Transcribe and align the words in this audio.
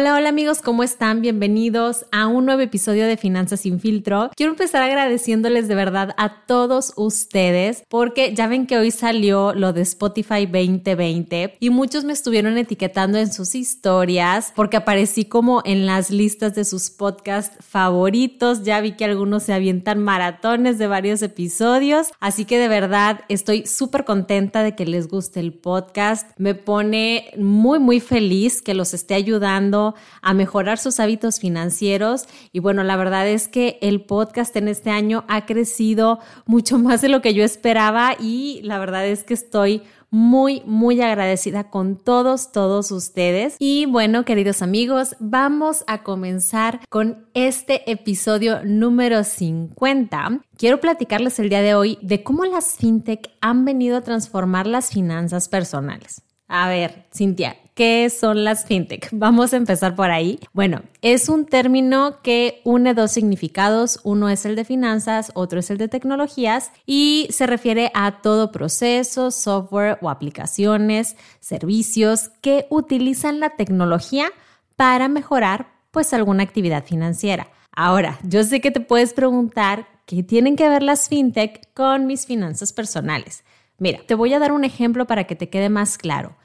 Hola, 0.00 0.14
hola 0.14 0.30
amigos, 0.30 0.62
¿cómo 0.62 0.82
están? 0.82 1.20
Bienvenidos 1.20 2.06
a 2.10 2.26
un 2.26 2.46
nuevo 2.46 2.62
episodio 2.62 3.06
de 3.06 3.18
Finanzas 3.18 3.60
sin 3.60 3.80
filtro. 3.80 4.30
Quiero 4.34 4.52
empezar 4.52 4.80
agradeciéndoles 4.80 5.68
de 5.68 5.74
verdad 5.74 6.14
a 6.16 6.46
todos 6.46 6.94
ustedes 6.96 7.82
porque 7.86 8.34
ya 8.34 8.46
ven 8.46 8.66
que 8.66 8.78
hoy 8.78 8.92
salió 8.92 9.52
lo 9.52 9.74
de 9.74 9.82
Spotify 9.82 10.46
2020 10.46 11.58
y 11.60 11.68
muchos 11.68 12.04
me 12.04 12.14
estuvieron 12.14 12.56
etiquetando 12.56 13.18
en 13.18 13.30
sus 13.30 13.54
historias 13.54 14.54
porque 14.56 14.78
aparecí 14.78 15.26
como 15.26 15.60
en 15.66 15.84
las 15.84 16.10
listas 16.10 16.54
de 16.54 16.64
sus 16.64 16.88
podcasts 16.88 17.62
favoritos. 17.62 18.62
Ya 18.62 18.80
vi 18.80 18.92
que 18.92 19.04
algunos 19.04 19.42
se 19.42 19.52
avientan 19.52 20.02
maratones 20.02 20.78
de 20.78 20.86
varios 20.86 21.20
episodios, 21.20 22.06
así 22.20 22.46
que 22.46 22.58
de 22.58 22.68
verdad 22.68 23.20
estoy 23.28 23.66
súper 23.66 24.06
contenta 24.06 24.62
de 24.62 24.74
que 24.74 24.86
les 24.86 25.08
guste 25.08 25.40
el 25.40 25.52
podcast. 25.52 26.26
Me 26.38 26.54
pone 26.54 27.34
muy, 27.36 27.78
muy 27.78 28.00
feliz 28.00 28.62
que 28.62 28.72
los 28.72 28.94
esté 28.94 29.12
ayudando 29.12 29.89
a 30.22 30.34
mejorar 30.34 30.78
sus 30.78 31.00
hábitos 31.00 31.40
financieros. 31.40 32.26
Y 32.52 32.60
bueno, 32.60 32.82
la 32.82 32.96
verdad 32.96 33.28
es 33.28 33.48
que 33.48 33.78
el 33.82 34.02
podcast 34.02 34.54
en 34.56 34.68
este 34.68 34.90
año 34.90 35.24
ha 35.28 35.46
crecido 35.46 36.20
mucho 36.46 36.78
más 36.80 37.00
de 37.00 37.08
lo 37.08 37.22
que 37.22 37.34
yo 37.34 37.44
esperaba 37.44 38.16
y 38.18 38.60
la 38.62 38.78
verdad 38.78 39.06
es 39.06 39.24
que 39.24 39.34
estoy 39.34 39.82
muy, 40.10 40.62
muy 40.66 41.00
agradecida 41.00 41.70
con 41.70 41.96
todos, 41.96 42.52
todos 42.52 42.90
ustedes. 42.90 43.56
Y 43.58 43.86
bueno, 43.86 44.24
queridos 44.24 44.62
amigos, 44.62 45.16
vamos 45.20 45.84
a 45.86 46.02
comenzar 46.02 46.80
con 46.88 47.26
este 47.34 47.90
episodio 47.90 48.64
número 48.64 49.24
50. 49.24 50.40
Quiero 50.56 50.80
platicarles 50.80 51.38
el 51.38 51.48
día 51.48 51.62
de 51.62 51.74
hoy 51.74 51.98
de 52.02 52.22
cómo 52.22 52.44
las 52.44 52.76
fintech 52.76 53.30
han 53.40 53.64
venido 53.64 53.96
a 53.96 54.02
transformar 54.02 54.66
las 54.66 54.90
finanzas 54.90 55.48
personales. 55.48 56.22
A 56.52 56.68
ver, 56.68 57.04
Cintia, 57.14 57.56
¿qué 57.76 58.10
son 58.10 58.42
las 58.42 58.64
fintech? 58.64 59.08
Vamos 59.12 59.52
a 59.52 59.56
empezar 59.56 59.94
por 59.94 60.10
ahí. 60.10 60.40
Bueno, 60.52 60.82
es 61.00 61.28
un 61.28 61.46
término 61.46 62.20
que 62.22 62.60
une 62.64 62.92
dos 62.92 63.12
significados. 63.12 64.00
Uno 64.02 64.28
es 64.28 64.44
el 64.44 64.56
de 64.56 64.64
finanzas, 64.64 65.30
otro 65.34 65.60
es 65.60 65.70
el 65.70 65.78
de 65.78 65.86
tecnologías 65.86 66.72
y 66.86 67.28
se 67.30 67.46
refiere 67.46 67.92
a 67.94 68.20
todo 68.20 68.50
proceso, 68.50 69.30
software 69.30 69.98
o 70.02 70.10
aplicaciones, 70.10 71.14
servicios 71.38 72.30
que 72.40 72.66
utilizan 72.68 73.38
la 73.38 73.50
tecnología 73.50 74.26
para 74.74 75.06
mejorar 75.06 75.68
pues 75.92 76.12
alguna 76.12 76.42
actividad 76.42 76.84
financiera. 76.84 77.46
Ahora, 77.70 78.18
yo 78.24 78.42
sé 78.42 78.60
que 78.60 78.72
te 78.72 78.80
puedes 78.80 79.12
preguntar 79.12 79.86
qué 80.04 80.24
tienen 80.24 80.56
que 80.56 80.68
ver 80.68 80.82
las 80.82 81.08
fintech 81.08 81.72
con 81.74 82.08
mis 82.08 82.26
finanzas 82.26 82.72
personales. 82.72 83.44
Mira, 83.80 84.00
te 84.06 84.14
voy 84.14 84.32
a 84.34 84.38
dar 84.38 84.52
un 84.52 84.64
ejemplo 84.64 85.06
para 85.06 85.24
que 85.24 85.34
te 85.34 85.48
quede 85.48 85.70
más 85.70 85.98
claro. 85.98 86.36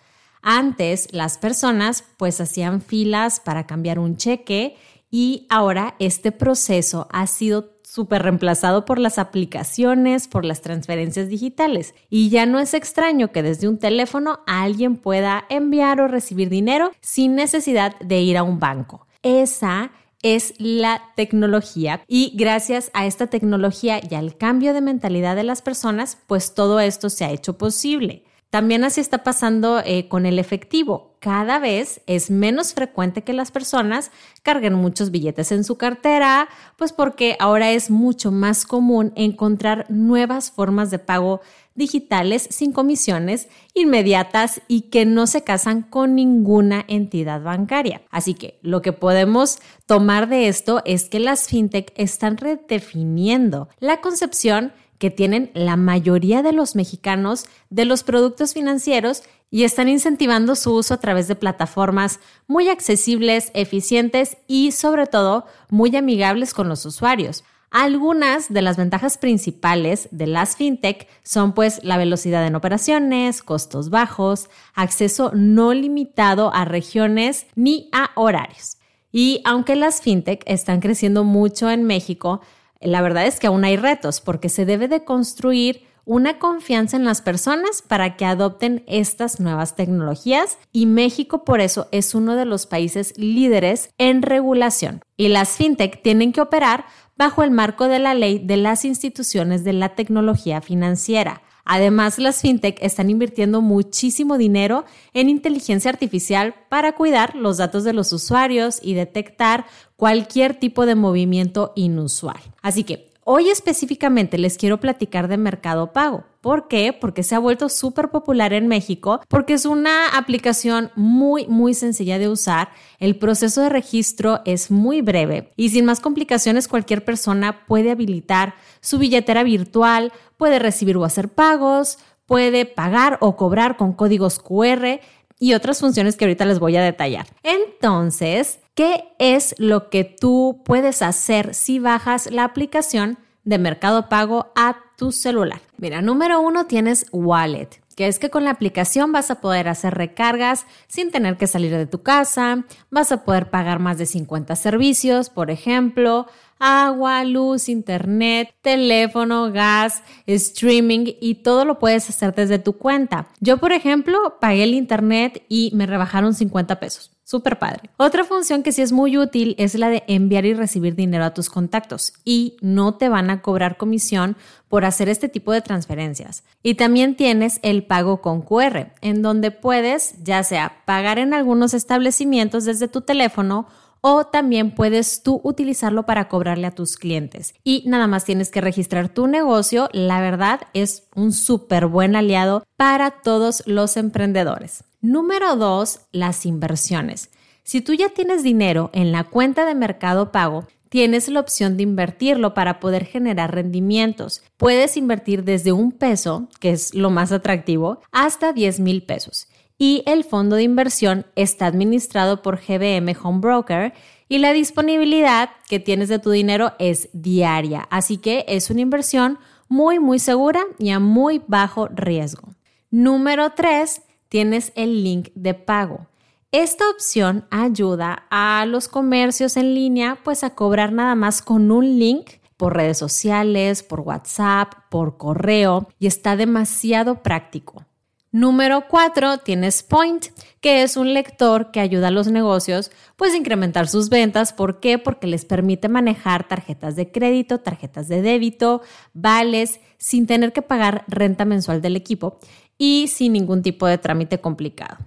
Antes 0.42 1.08
las 1.12 1.38
personas 1.38 2.06
pues 2.18 2.40
hacían 2.40 2.82
filas 2.82 3.40
para 3.40 3.68
cambiar 3.68 4.00
un 4.00 4.16
cheque 4.16 4.78
y 5.12 5.46
ahora 5.50 5.96
este 6.00 6.32
proceso 6.32 7.08
ha 7.12 7.28
sido 7.28 7.76
súper 7.84 8.24
reemplazado 8.24 8.86
por 8.86 9.00
las 9.00 9.20
aplicaciones, 9.20 10.28
por 10.30 10.46
las 10.46 10.62
transferencias 10.62 11.28
digitales. 11.28 11.94
Y 12.10 12.30
ya 12.30 12.46
no 12.46 12.60
es 12.60 12.74
extraño 12.74 13.32
que 13.32 13.44
desde 13.44 13.68
un 13.68 13.80
teléfono 13.80 14.40
alguien 14.48 14.96
pueda 14.96 15.46
enviar 15.50 16.00
o 16.00 16.08
recibir 16.08 16.50
dinero 16.50 16.92
sin 17.02 17.36
necesidad 17.36 18.00
de 18.00 18.22
ir 18.22 18.38
a 18.38 18.44
un 18.44 18.60
banco. 18.60 19.08
Esa 19.24 19.92
es 20.22 20.54
la 20.58 21.02
tecnología 21.16 22.04
y 22.08 22.34
gracias 22.36 22.92
a 22.94 23.06
esta 23.06 23.28
tecnología 23.28 24.00
y 24.02 24.16
al 24.16 24.38
cambio 24.38 24.74
de 24.74 24.82
mentalidad 24.82 25.36
de 25.36 25.44
las 25.44 25.62
personas, 25.62 26.18
pues 26.28 26.54
todo 26.54 26.80
esto 26.80 27.10
se 27.10 27.26
ha 27.26 27.32
hecho 27.32 27.58
posible. 27.58 28.24
También 28.56 28.86
así 28.86 29.02
está 29.02 29.24
pasando 29.24 29.82
eh, 29.84 30.08
con 30.08 30.26
el 30.26 30.40
efectivo. 30.40 31.18
Cada 31.20 31.60
vez 31.60 32.00
es 32.08 32.32
menos 32.32 32.74
frecuente 32.74 33.22
que 33.22 33.34
las 33.34 33.52
personas 33.52 34.12
carguen 34.44 34.76
muchos 34.76 35.12
billetes 35.12 35.52
en 35.52 35.66
su 35.66 35.78
cartera, 35.78 36.48
pues 36.78 36.94
porque 36.94 37.36
ahora 37.40 37.72
es 37.72 37.90
mucho 37.90 38.32
más 38.32 38.66
común 38.66 39.12
encontrar 39.18 39.86
nuevas 39.90 40.52
formas 40.52 40.90
de 40.90 41.00
pago 41.00 41.42
digitales 41.76 42.48
sin 42.50 42.72
comisiones 42.72 43.50
inmediatas 43.74 44.62
y 44.68 44.82
que 44.84 45.06
no 45.06 45.28
se 45.28 45.44
casan 45.44 45.82
con 45.82 46.16
ninguna 46.16 46.86
entidad 46.88 47.44
bancaria. 47.44 48.02
Así 48.10 48.34
que 48.34 48.60
lo 48.62 48.82
que 48.82 48.94
podemos 48.94 49.60
tomar 49.86 50.28
de 50.30 50.48
esto 50.48 50.82
es 50.86 51.10
que 51.10 51.20
las 51.20 51.48
fintech 51.48 51.94
están 51.96 52.38
redefiniendo 52.38 53.70
la 53.80 54.02
concepción 54.02 54.74
que 54.98 55.12
tienen 55.12 55.52
la 55.54 55.76
mayoría 55.76 56.42
de 56.42 56.54
los 56.54 56.76
mexicanos 56.76 57.46
de 57.70 57.86
los 57.86 58.04
productos 58.04 58.54
financieros 58.54 59.24
y 59.52 59.64
están 59.64 59.90
incentivando 59.90 60.56
su 60.56 60.74
uso 60.74 60.94
a 60.94 61.00
través 61.00 61.28
de 61.28 61.36
plataformas 61.36 62.20
muy 62.48 62.70
accesibles, 62.70 63.52
eficientes 63.54 64.38
y 64.48 64.72
sobre 64.72 65.06
todo 65.06 65.46
muy 65.70 65.96
amigables 65.96 66.54
con 66.54 66.70
los 66.70 66.86
usuarios. 66.86 67.44
Algunas 67.78 68.54
de 68.54 68.62
las 68.62 68.78
ventajas 68.78 69.18
principales 69.18 70.08
de 70.10 70.28
las 70.28 70.56
fintech 70.56 71.10
son 71.24 71.52
pues 71.54 71.84
la 71.84 71.98
velocidad 71.98 72.48
en 72.48 72.56
operaciones, 72.56 73.44
costos 73.44 73.90
bajos, 73.90 74.50
acceso 74.76 75.32
no 75.34 75.74
limitado 75.74 76.54
a 76.54 76.64
regiones 76.64 77.48
ni 77.54 77.90
a 77.92 78.12
horarios. 78.16 78.78
Y 79.12 79.42
aunque 79.44 79.76
las 79.76 80.00
fintech 80.00 80.42
están 80.46 80.80
creciendo 80.80 81.26
mucho 81.26 81.70
en 81.70 81.84
México, 81.84 82.40
la 82.80 83.02
verdad 83.02 83.26
es 83.26 83.42
que 83.42 83.48
aún 83.48 83.66
hay 83.66 83.76
retos 83.76 84.22
porque 84.22 84.48
se 84.48 84.66
debe 84.66 84.88
de 84.88 85.04
construir 85.04 85.84
una 86.06 86.40
confianza 86.40 86.98
en 86.98 87.04
las 87.04 87.22
personas 87.22 87.82
para 87.82 88.16
que 88.16 88.26
adopten 88.26 88.84
estas 88.88 89.40
nuevas 89.40 89.76
tecnologías 89.76 90.58
y 90.72 90.86
México 90.86 91.44
por 91.44 91.62
eso 91.62 91.88
es 91.92 92.16
uno 92.16 92.36
de 92.36 92.46
los 92.46 92.68
países 92.68 93.18
líderes 93.18 93.90
en 93.98 94.22
regulación. 94.22 95.02
Y 95.18 95.30
las 95.30 95.50
fintech 95.50 96.02
tienen 96.02 96.32
que 96.32 96.42
operar 96.42 96.86
bajo 97.18 97.44
el 97.44 97.52
marco 97.52 97.88
de 97.88 98.00
la 98.00 98.14
ley 98.14 98.40
de 98.40 98.58
las 98.58 98.86
instituciones 98.86 99.64
de 99.64 99.74
la 99.74 99.96
tecnología 99.96 100.62
financiera. 100.62 101.42
Además, 101.68 102.20
las 102.20 102.42
fintech 102.42 102.78
están 102.82 103.10
invirtiendo 103.10 103.62
muchísimo 103.62 104.38
dinero 104.38 104.86
en 105.14 105.30
inteligencia 105.30 105.90
artificial 105.90 106.54
para 106.70 106.94
cuidar 106.94 107.36
los 107.36 107.58
datos 107.58 107.84
de 107.84 107.94
los 107.94 108.14
usuarios 108.14 108.80
y 108.84 108.94
detectar 108.94 109.66
cualquier 109.96 110.54
tipo 110.60 110.86
de 110.86 110.94
movimiento 110.94 111.74
inusual. 111.76 112.40
Así 112.62 112.84
que 112.84 113.15
Hoy 113.28 113.50
específicamente 113.50 114.38
les 114.38 114.56
quiero 114.56 114.80
platicar 114.80 115.28
de 115.28 115.38
Mercado 115.38 115.92
Pago. 115.92 116.26
¿Por 116.42 116.68
qué? 116.68 116.94
Porque 116.94 117.24
se 117.24 117.34
ha 117.34 117.40
vuelto 117.40 117.70
súper 117.70 118.10
popular 118.10 118.54
en 118.54 118.68
México, 118.68 119.20
porque 119.30 119.54
es 119.54 119.66
una 119.66 120.10
aplicación 120.10 120.92
muy, 120.96 121.48
muy 121.48 121.74
sencilla 121.74 122.20
de 122.20 122.30
usar. 122.30 122.70
El 123.00 123.18
proceso 123.18 123.62
de 123.62 123.70
registro 123.70 124.42
es 124.46 124.70
muy 124.70 125.02
breve 125.02 125.52
y 125.56 125.72
sin 125.72 125.86
más 125.86 126.02
complicaciones 126.02 126.68
cualquier 126.68 127.04
persona 127.04 127.66
puede 127.66 127.90
habilitar 127.90 128.54
su 128.80 129.00
billetera 129.00 129.42
virtual, 129.42 130.14
puede 130.38 130.60
recibir 130.60 130.96
o 130.96 131.04
hacer 131.04 131.30
pagos, 131.30 131.98
puede 132.28 132.68
pagar 132.68 133.18
o 133.22 133.36
cobrar 133.38 133.76
con 133.76 133.94
códigos 133.94 134.38
QR 134.38 135.00
y 135.40 135.56
otras 135.56 135.80
funciones 135.80 136.16
que 136.16 136.26
ahorita 136.26 136.46
les 136.46 136.60
voy 136.60 136.76
a 136.78 136.84
detallar. 136.84 137.26
Entonces, 137.42 138.60
¿qué 138.76 139.06
es 139.18 139.56
lo 139.58 139.90
que 139.90 140.04
tú 140.04 140.62
puedes 140.64 141.02
hacer 141.02 141.56
si 141.56 141.80
bajas 141.80 142.30
la 142.32 142.44
aplicación 142.44 143.18
de 143.44 143.58
Mercado 143.58 144.10
Pago 144.10 144.52
a 144.56 144.78
tu 144.98 145.12
celular? 145.12 145.62
Mira, 145.78 146.02
número 146.02 146.40
uno 146.42 146.66
tienes 146.66 147.08
Wallet 147.12 147.82
que 147.96 148.08
es 148.08 148.20
que 148.20 148.30
con 148.30 148.44
la 148.44 148.52
aplicación 148.52 149.12
vas 149.12 149.32
a 149.32 149.40
poder 149.42 149.68
hacer 149.68 149.94
recargas 149.94 150.66
sin 150.88 151.12
tener 151.12 151.38
que 151.38 151.48
salir 151.48 151.72
de 151.72 151.88
tu 151.88 152.04
casa, 152.04 152.66
vas 152.92 153.12
a 153.12 153.24
poder 153.24 153.50
pagar 153.50 153.80
más 153.80 153.98
de 153.98 154.06
50 154.06 154.56
servicios, 154.56 155.30
por 155.30 155.50
ejemplo, 155.50 156.28
agua, 156.60 157.24
luz, 157.24 157.70
internet, 157.70 158.54
teléfono, 158.62 159.52
gas, 159.52 160.04
streaming 160.28 161.14
y 161.22 161.36
todo 161.36 161.64
lo 161.64 161.80
puedes 161.80 162.10
hacer 162.10 162.36
desde 162.36 162.60
tu 162.60 162.74
cuenta. 162.74 163.30
Yo, 163.40 163.58
por 163.58 163.72
ejemplo, 163.72 164.38
pagué 164.42 164.64
el 164.64 164.74
internet 164.74 165.44
y 165.48 165.72
me 165.74 165.86
rebajaron 165.86 166.34
50 166.34 166.80
pesos. 166.80 167.15
Súper 167.28 167.58
padre. 167.58 167.90
Otra 167.98 168.24
función 168.24 168.62
que 168.62 168.72
sí 168.72 168.84
es 168.84 168.92
muy 168.92 169.18
útil 169.18 169.56
es 169.58 169.74
la 169.74 169.90
de 169.90 170.04
enviar 170.06 170.46
y 170.46 170.54
recibir 170.54 170.96
dinero 170.96 171.26
a 171.26 171.34
tus 171.34 171.50
contactos 171.50 172.14
y 172.24 172.56
no 172.62 172.98
te 172.98 173.10
van 173.10 173.32
a 173.32 173.42
cobrar 173.42 173.78
comisión 173.78 174.38
por 174.70 174.86
hacer 174.86 175.10
este 175.10 175.28
tipo 175.28 175.52
de 175.52 175.62
transferencias. 175.62 176.44
Y 176.62 176.76
también 176.76 177.16
tienes 177.16 177.60
el 177.64 177.84
pago 177.84 178.22
con 178.22 178.44
QR, 178.44 178.92
en 179.02 179.24
donde 179.24 179.50
puedes 179.50 180.24
ya 180.24 180.44
sea 180.44 180.84
pagar 180.86 181.18
en 181.18 181.34
algunos 181.34 181.74
establecimientos 181.74 182.64
desde 182.64 182.88
tu 182.88 183.02
teléfono 183.02 183.66
o 184.02 184.28
también 184.28 184.76
puedes 184.76 185.24
tú 185.24 185.42
utilizarlo 185.44 186.06
para 186.06 186.30
cobrarle 186.30 186.68
a 186.68 186.76
tus 186.76 186.96
clientes. 186.96 187.56
Y 187.64 187.86
nada 187.88 188.06
más 188.06 188.24
tienes 188.24 188.52
que 188.52 188.62
registrar 188.62 189.10
tu 189.10 189.26
negocio. 189.26 189.90
La 189.94 190.22
verdad 190.22 190.62
es 190.76 191.08
un 191.16 191.34
súper 191.34 191.88
buen 191.88 192.16
aliado 192.16 192.64
para 192.78 193.10
todos 193.10 193.64
los 193.66 193.98
emprendedores. 193.98 194.84
Número 195.06 195.56
dos, 195.56 196.00
las 196.12 196.48
inversiones. 196.48 197.30
Si 197.62 197.82
tú 197.82 197.94
ya 197.94 198.10
tienes 198.10 198.42
dinero 198.42 198.90
en 198.92 199.12
la 199.12 199.24
cuenta 199.24 199.64
de 199.64 199.76
Mercado 199.76 200.32
Pago, 200.32 200.68
tienes 200.90 201.30
la 201.30 201.42
opción 201.42 201.78
de 201.78 201.84
invertirlo 201.84 202.56
para 202.56 202.80
poder 202.80 203.06
generar 203.06 203.54
rendimientos. 203.54 204.42
Puedes 204.58 204.98
invertir 204.98 205.44
desde 205.44 205.74
un 205.74 205.92
peso, 205.92 206.50
que 206.60 206.72
es 206.72 206.96
lo 206.96 207.12
más 207.12 207.32
atractivo, 207.32 208.00
hasta 208.12 208.52
10 208.52 208.80
mil 208.80 209.04
pesos. 209.04 209.48
Y 209.78 210.02
el 210.08 210.24
fondo 210.24 210.56
de 210.56 210.64
inversión 210.64 211.28
está 211.36 211.68
administrado 211.68 212.42
por 212.42 212.58
GBM 212.58 213.16
Home 213.22 213.42
Broker 213.42 213.94
y 214.28 214.40
la 214.40 214.54
disponibilidad 214.54 215.52
que 215.70 215.80
tienes 215.80 216.10
de 216.10 216.18
tu 216.18 216.32
dinero 216.32 216.74
es 216.80 217.10
diaria. 217.14 217.88
Así 217.92 218.18
que 218.18 218.44
es 218.48 218.72
una 218.72 218.82
inversión 218.82 219.38
muy, 219.68 220.00
muy 220.00 220.18
segura 220.18 220.64
y 220.80 220.90
a 220.90 221.00
muy 221.00 221.44
bajo 221.46 221.90
riesgo. 221.90 222.56
Número 222.90 223.52
3, 223.52 224.02
tienes 224.30 224.72
el 224.76 225.04
link 225.04 225.30
de 225.36 225.54
pago. 225.54 226.08
Esta 226.52 226.90
opción 226.90 227.46
ayuda 227.52 228.28
a 228.30 228.66
los 228.66 228.88
comercios 228.88 229.58
en 229.58 229.74
línea 229.74 230.20
pues 230.24 230.44
a 230.44 230.56
cobrar 230.56 230.94
nada 230.94 231.16
más 231.16 231.42
con 231.42 231.72
un 231.72 232.00
link 232.00 232.30
por 232.58 232.76
redes 232.76 232.98
sociales, 232.98 233.84
por 233.84 234.00
WhatsApp, 234.02 234.74
por 234.90 235.18
correo 235.18 235.90
y 236.00 236.08
está 236.08 236.36
demasiado 236.36 237.22
práctico. 237.24 237.86
Número 238.32 238.84
4, 238.90 239.38
tienes 239.38 239.82
Point, 239.82 240.26
que 240.60 240.84
es 240.84 240.98
un 240.98 241.14
lector 241.14 241.72
que 241.72 241.80
ayuda 241.80 242.10
a 242.10 242.12
los 242.12 242.28
negocios 242.28 242.92
pues 243.16 243.34
a 243.34 243.38
incrementar 243.38 243.88
sus 243.88 244.10
ventas. 244.10 244.52
¿Por 244.52 244.82
qué? 244.82 244.98
Porque 244.98 245.26
les 245.26 245.46
permite 245.46 245.88
manejar 245.88 246.46
tarjetas 246.46 246.98
de 246.98 247.12
crédito, 247.12 247.62
tarjetas 247.62 248.10
de 248.10 248.22
débito, 248.22 248.82
vales, 249.14 249.80
sin 249.98 250.28
tener 250.28 250.52
que 250.52 250.62
pagar 250.62 251.06
renta 251.08 251.46
mensual 251.46 251.82
del 251.82 251.96
equipo 251.96 252.38
y 252.78 253.08
sin 253.08 253.34
ningún 253.34 253.62
tipo 253.62 253.88
de 253.88 253.98
trámite 253.98 254.40
complicado. 254.40 254.98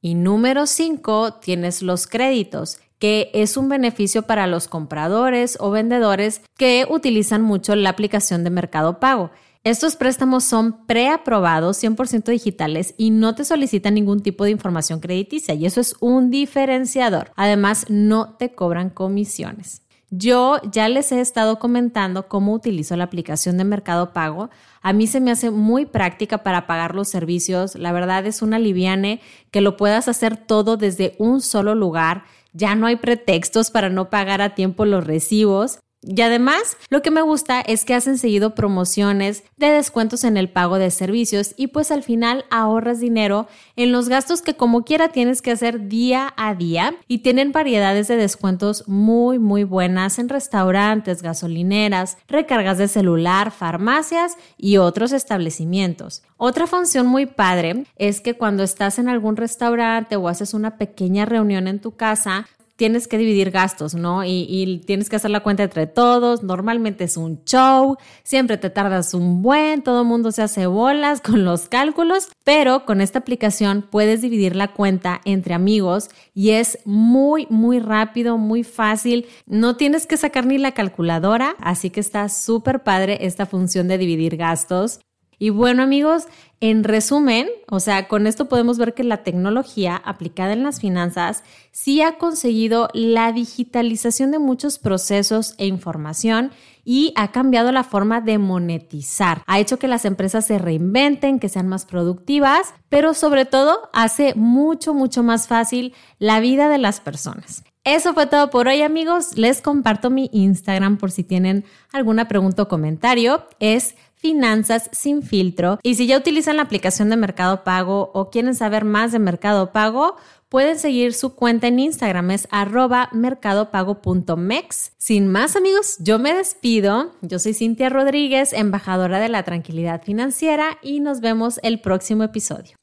Y 0.00 0.14
número 0.14 0.66
5, 0.66 1.34
tienes 1.40 1.82
los 1.82 2.06
créditos, 2.06 2.78
que 2.98 3.30
es 3.34 3.56
un 3.56 3.68
beneficio 3.68 4.22
para 4.22 4.46
los 4.46 4.68
compradores 4.68 5.56
o 5.60 5.70
vendedores 5.70 6.40
que 6.56 6.86
utilizan 6.88 7.42
mucho 7.42 7.74
la 7.76 7.90
aplicación 7.90 8.44
de 8.44 8.50
Mercado 8.50 9.00
Pago. 9.00 9.30
Estos 9.64 9.96
préstamos 9.96 10.44
son 10.44 10.86
preaprobados, 10.86 11.82
100% 11.82 12.30
digitales 12.30 12.94
y 12.96 13.10
no 13.10 13.34
te 13.34 13.44
solicitan 13.44 13.94
ningún 13.94 14.22
tipo 14.22 14.44
de 14.44 14.50
información 14.50 15.00
crediticia 15.00 15.54
y 15.54 15.66
eso 15.66 15.80
es 15.80 15.96
un 16.00 16.30
diferenciador. 16.30 17.32
Además, 17.36 17.86
no 17.88 18.36
te 18.36 18.54
cobran 18.54 18.90
comisiones. 18.90 19.82
Yo 20.10 20.58
ya 20.72 20.88
les 20.88 21.12
he 21.12 21.20
estado 21.20 21.58
comentando 21.58 22.28
cómo 22.28 22.54
utilizo 22.54 22.96
la 22.96 23.04
aplicación 23.04 23.58
de 23.58 23.64
Mercado 23.64 24.14
Pago. 24.14 24.48
A 24.80 24.94
mí 24.94 25.06
se 25.06 25.20
me 25.20 25.30
hace 25.30 25.50
muy 25.50 25.84
práctica 25.84 26.38
para 26.38 26.66
pagar 26.66 26.94
los 26.94 27.08
servicios. 27.08 27.74
La 27.74 27.92
verdad 27.92 28.24
es 28.24 28.40
una 28.40 28.58
liviane 28.58 29.20
que 29.50 29.60
lo 29.60 29.76
puedas 29.76 30.08
hacer 30.08 30.38
todo 30.38 30.78
desde 30.78 31.14
un 31.18 31.42
solo 31.42 31.74
lugar. 31.74 32.24
Ya 32.54 32.74
no 32.74 32.86
hay 32.86 32.96
pretextos 32.96 33.70
para 33.70 33.90
no 33.90 34.08
pagar 34.08 34.40
a 34.40 34.54
tiempo 34.54 34.86
los 34.86 35.06
recibos. 35.06 35.78
Y 36.00 36.20
además, 36.20 36.76
lo 36.90 37.02
que 37.02 37.10
me 37.10 37.22
gusta 37.22 37.60
es 37.60 37.84
que 37.84 37.94
hacen 37.94 38.18
seguido 38.18 38.54
promociones 38.54 39.42
de 39.56 39.70
descuentos 39.70 40.22
en 40.22 40.36
el 40.36 40.48
pago 40.48 40.78
de 40.78 40.92
servicios 40.92 41.54
y 41.56 41.68
pues 41.68 41.90
al 41.90 42.04
final 42.04 42.44
ahorras 42.50 43.00
dinero 43.00 43.48
en 43.74 43.90
los 43.90 44.08
gastos 44.08 44.40
que 44.40 44.54
como 44.54 44.84
quiera 44.84 45.08
tienes 45.08 45.42
que 45.42 45.50
hacer 45.50 45.88
día 45.88 46.32
a 46.36 46.54
día 46.54 46.94
y 47.08 47.18
tienen 47.18 47.50
variedades 47.50 48.06
de 48.06 48.16
descuentos 48.16 48.84
muy 48.86 49.40
muy 49.40 49.64
buenas 49.64 50.20
en 50.20 50.28
restaurantes, 50.28 51.20
gasolineras, 51.20 52.16
recargas 52.28 52.78
de 52.78 52.86
celular, 52.86 53.50
farmacias 53.50 54.36
y 54.56 54.76
otros 54.76 55.10
establecimientos. 55.10 56.22
Otra 56.36 56.68
función 56.68 57.08
muy 57.08 57.26
padre 57.26 57.86
es 57.96 58.20
que 58.20 58.34
cuando 58.34 58.62
estás 58.62 59.00
en 59.00 59.08
algún 59.08 59.36
restaurante 59.36 60.14
o 60.14 60.28
haces 60.28 60.54
una 60.54 60.78
pequeña 60.78 61.24
reunión 61.24 61.66
en 61.66 61.80
tu 61.80 61.96
casa, 61.96 62.46
tienes 62.78 63.08
que 63.08 63.18
dividir 63.18 63.50
gastos, 63.50 63.94
¿no? 63.94 64.24
Y, 64.24 64.80
tienes 64.86 65.10
que 65.10 65.16
hacer 65.16 65.32
la 65.32 65.40
cuenta 65.40 65.64
entre 65.64 65.88
todos. 65.88 66.44
Normalmente 66.44 67.04
es 67.04 67.16
un 67.16 67.42
show, 67.44 67.96
siempre 68.22 68.56
te 68.56 68.70
tardas 68.70 69.14
un 69.14 69.42
buen, 69.42 69.82
todo 69.82 70.02
el 70.02 70.06
mundo 70.06 70.30
se 70.30 70.42
hace 70.42 70.68
bolas 70.68 71.20
con 71.28 71.44
los 71.44 71.68
cálculos, 71.68 72.28
pero 72.44 72.86
con 72.86 73.00
esta 73.00 73.18
aplicación 73.18 73.84
puedes 73.90 74.22
dividir 74.22 74.54
la 74.54 74.68
cuenta 74.68 75.20
entre 75.24 75.54
amigos 75.54 76.08
y 76.34 76.50
es 76.50 76.78
muy, 76.84 77.48
muy 77.50 77.80
rápido, 77.80 78.38
muy 78.38 78.62
fácil. 78.62 79.26
No 79.44 79.76
tienes 79.76 80.06
que 80.06 80.16
sacar 80.16 80.46
ni 80.46 80.56
la 80.56 80.70
calculadora, 80.70 81.56
así 81.60 81.90
que 81.90 81.98
está 81.98 82.28
súper 82.28 82.84
padre 82.84 83.18
esta 83.22 83.44
función 83.44 83.88
de 83.88 83.98
dividir 83.98 84.36
gastos. 84.36 85.00
Y 85.38 85.50
bueno 85.50 85.82
amigos, 85.84 86.26
en 86.60 86.82
resumen, 86.82 87.48
o 87.68 87.78
sea, 87.78 88.08
con 88.08 88.26
esto 88.26 88.48
podemos 88.48 88.78
ver 88.78 88.94
que 88.94 89.04
la 89.04 89.22
tecnología 89.22 89.94
aplicada 89.96 90.52
en 90.52 90.64
las 90.64 90.80
finanzas 90.80 91.44
sí 91.70 92.02
ha 92.02 92.18
conseguido 92.18 92.88
la 92.94 93.30
digitalización 93.32 94.32
de 94.32 94.40
muchos 94.40 94.78
procesos 94.80 95.54
e 95.58 95.66
información 95.66 96.50
y 96.84 97.12
ha 97.16 97.30
cambiado 97.30 97.70
la 97.70 97.84
forma 97.84 98.20
de 98.20 98.38
monetizar. 98.38 99.42
Ha 99.46 99.60
hecho 99.60 99.78
que 99.78 99.86
las 99.86 100.04
empresas 100.04 100.46
se 100.46 100.58
reinventen, 100.58 101.38
que 101.38 101.48
sean 101.48 101.68
más 101.68 101.84
productivas, 101.84 102.74
pero 102.88 103.14
sobre 103.14 103.44
todo 103.44 103.90
hace 103.92 104.34
mucho, 104.34 104.94
mucho 104.94 105.22
más 105.22 105.46
fácil 105.46 105.94
la 106.18 106.40
vida 106.40 106.68
de 106.68 106.78
las 106.78 106.98
personas. 106.98 107.62
Eso 107.84 108.12
fue 108.14 108.26
todo 108.26 108.50
por 108.50 108.68
hoy 108.68 108.82
amigos. 108.82 109.36
Les 109.36 109.62
comparto 109.62 110.10
mi 110.10 110.28
Instagram 110.32 110.98
por 110.98 111.10
si 111.10 111.24
tienen 111.24 111.64
alguna 111.92 112.26
pregunta 112.28 112.64
o 112.64 112.68
comentario. 112.68 113.46
Es 113.60 113.94
Finanzas 114.18 114.90
sin 114.92 115.22
filtro. 115.22 115.78
Y 115.82 115.94
si 115.94 116.06
ya 116.06 116.18
utilizan 116.18 116.56
la 116.56 116.62
aplicación 116.62 117.08
de 117.08 117.16
Mercado 117.16 117.64
Pago 117.64 118.10
o 118.14 118.30
quieren 118.30 118.54
saber 118.54 118.84
más 118.84 119.12
de 119.12 119.18
Mercado 119.18 119.72
Pago, 119.72 120.16
pueden 120.48 120.78
seguir 120.78 121.14
su 121.14 121.34
cuenta 121.34 121.66
en 121.66 121.78
Instagram, 121.78 122.30
es 122.30 122.48
arroba 122.50 123.10
mercadopago.mex. 123.12 124.92
Sin 124.96 125.28
más 125.28 125.56
amigos, 125.56 125.96
yo 126.00 126.18
me 126.18 126.34
despido. 126.34 127.12
Yo 127.20 127.38
soy 127.38 127.54
Cintia 127.54 127.90
Rodríguez, 127.90 128.52
embajadora 128.52 129.20
de 129.20 129.28
la 129.28 129.42
tranquilidad 129.42 130.02
financiera 130.02 130.78
y 130.82 131.00
nos 131.00 131.20
vemos 131.20 131.60
el 131.62 131.80
próximo 131.80 132.24
episodio. 132.24 132.77